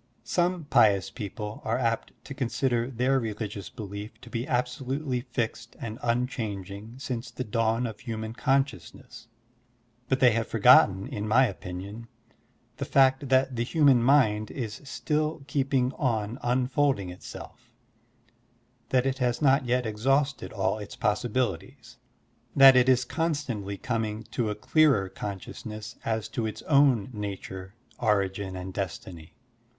Digitized 0.00 0.06
by 0.06 0.08
Google 0.08 0.30
WHAT 0.32 0.32
IS 0.32 0.34
BUDDHISM? 0.34 0.62
8l 0.62 0.62
Some 0.62 0.64
pious 0.64 1.10
people 1.10 1.60
are 1.62 1.78
apt 1.78 2.12
to 2.24 2.34
consider 2.34 2.90
their 2.90 3.20
religious 3.20 3.68
belief 3.68 4.20
to 4.22 4.30
be 4.30 4.48
absolutely 4.48 5.20
fixed 5.20 5.76
and 5.78 5.98
unchanging 6.02 6.94
since 6.96 7.30
the 7.30 7.44
dawn 7.44 7.86
of 7.86 8.00
human 8.00 8.32
conscious 8.32 8.94
ness; 8.94 9.28
but 10.08 10.20
they 10.20 10.32
have 10.32 10.48
forgotten, 10.48 11.06
in 11.06 11.28
my 11.28 11.44
opinion, 11.46 12.08
the 12.78 12.86
fact 12.86 13.28
that 13.28 13.56
the 13.56 13.66
htmian 13.66 13.98
mind 13.98 14.50
is 14.50 14.80
stHl 14.80 15.46
keeping 15.46 15.92
on 15.98 16.38
unfolding 16.42 17.10
itself, 17.10 17.70
that 18.88 19.04
it 19.04 19.18
has 19.18 19.42
not 19.42 19.66
yet 19.66 19.84
exhausted 19.84 20.50
all 20.50 20.78
its 20.78 20.96
possibiUties, 20.96 21.96
that 22.56 22.74
it 22.74 22.88
is 22.88 23.04
constantly 23.04 23.76
coming 23.76 24.22
to 24.30 24.48
a 24.48 24.54
clearer 24.54 25.10
consciousness 25.10 25.96
as 26.06 26.26
to 26.26 26.46
its 26.46 26.62
own 26.62 27.10
nature, 27.12 27.74
origin, 27.98 28.56
and 28.56 28.72
destiny. 28.72 29.34